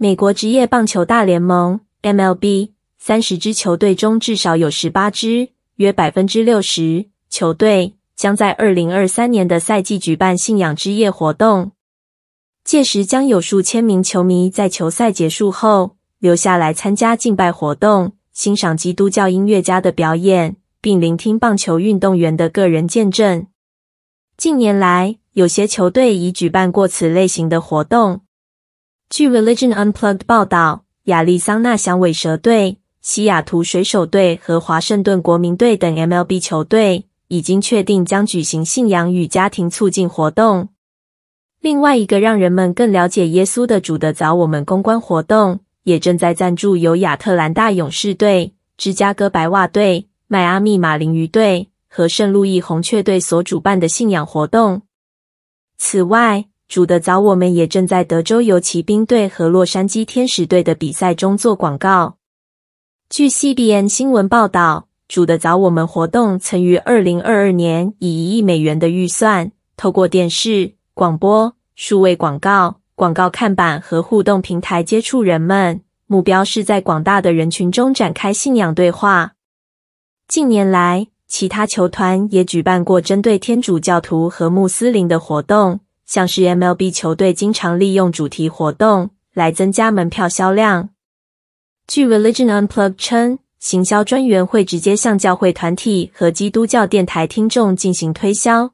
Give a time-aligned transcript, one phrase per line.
[0.00, 11.72] 美国职业棒球大联盟 （MLB） 三十支球队中至少有十八支，约百分之六十球队将在二零二三年的赛季举办信仰之夜活动。
[12.62, 23.48] 届时将有数千名球迷在球赛结束后留下来参加敬拜活动，欣赏基督教音乐家的表演，并聆听棒球运动员的个人见证。
[24.36, 28.20] 近年来，有些球队已举办过此类型的活动。
[29.10, 40.68] 据 Religion Unplugged 报道，亚利桑那响尾蛇队、西雅图水手队和华盛顿国民队等 MLB 球队已经确定将举行信仰与家庭促进活动。
[41.60, 54.82] 另外一个让人们更了解耶稣的主的早我们公关活动，也正在赞助由亚特兰大勇士队、芝加哥白袜队、迈阿密马林鱼队和圣路易红雀队所主办的信仰活动。
[55.78, 62.18] 此外，主的早我们也正在德州游骑兵队和洛杉矶天使队的比赛中做广告。
[63.08, 79.32] 据 CBN 新闻报道，主的早我们活动曾于二零二二年以一亿美元的预算，透过电视、广播、数位广告、广告看板和互动平台接触人们，目标是在广大的人群中展开信仰对话。
[80.28, 90.88] 近年来，其他球团也举办过针对天主教徒和穆斯林的活动，像是 MLB 球队经常利用主题活动来增加门票销量。
[91.86, 98.70] 据 Religion Unplugged 称，行销专员会直接向教会团体和基督教电台听众进行推销。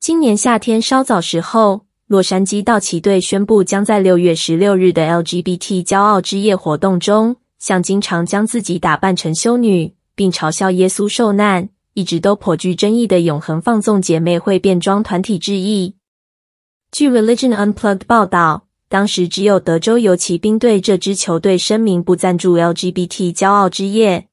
[0.00, 15.94] 今年夏天稍早时候，洛杉矶道奇队宣布将在六月十六日的 LGBT 骄傲之夜活动中，向经常将自己打扮成修女，并嘲笑耶稣受难，一直都颇具争议的永恒放纵姐妹会变装团体致意。
[16.92, 24.28] 据 Religion Unplugged 报道，当时只有德州游骑兵队这支球队声明不赞助 LGBT 骄傲之夜。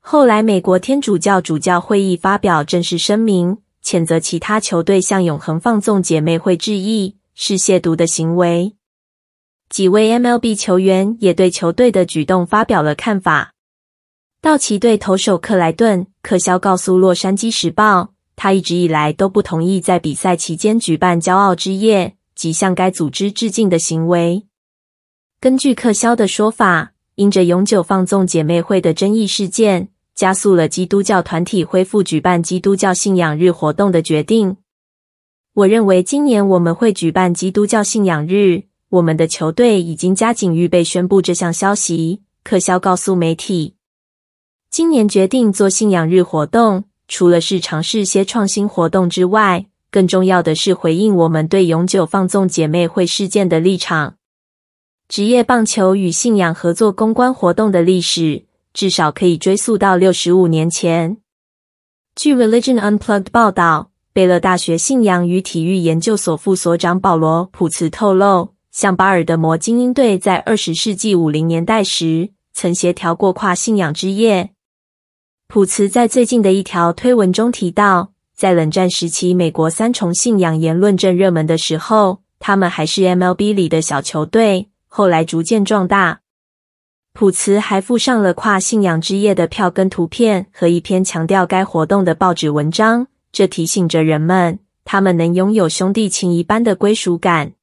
[0.00, 8.74] 后来，美国天主教主教会议发表正式声明，谴责其他球队向永恒放纵姐妹会致意，是亵渎的行为。
[9.68, 13.52] 几位 MLB 球员也对球队的举动发表了看法。
[14.40, 18.02] 道奇队投手克莱顿·克肖告诉《洛杉矶时报》，
[18.42, 24.46] 他一直以来都不同意在比赛期间举办“骄傲之夜”及向该组织致敬的行为。
[25.38, 34.56] 根据克肖的说法，因着永久放纵姐妹会的争议事件，加速了基督教团体恢复举办基督教信仰日活动的决定。
[35.52, 42.22] 我认为今年我们会举办基督教信仰日，我们的球队已经加紧预备宣布这项消息。
[42.42, 43.74] 克肖告诉媒体。
[44.70, 54.14] 今年决定做信仰日活动，除了是尝试些创新活动之外，更重要的是回应我们对永久放纵姐妹会事件的立场。
[55.08, 61.16] 职业棒球与信仰合作公关活动的历史，至少可以追溯到六十五年前。
[62.14, 74.50] 据 Religion Unplugged 报道，贝勒大学信仰与体育研究所副所长保罗·普茨透露，像巴尔的摩精英队在二十世纪五零年代时，曾协调过跨信仰之夜。
[75.50, 86.20] 普茨在最近的一条推文中提到，在冷战时期，美国三重信仰言论正热门的时候，他们还是 MLB 里的小球队，后来逐渐壮大。
[87.14, 97.54] 普茨还附上了跨信仰之夜的票根图片和一篇强调该活动的报纸文章，这提醒着人们，他们能拥有兄弟情谊般的归属感。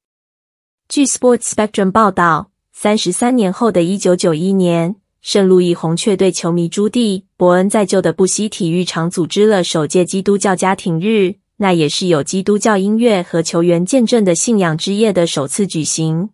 [0.90, 4.96] 据 Sports Spectrum 报道，三十三年后的一九九一年。
[5.20, 16.30] 圣路易红雀队球迷朱蒂·伯恩在旧的布希体育场组织了首届基督教家庭日，那也是有基督教音乐和球员见证的信仰之夜的首次举行。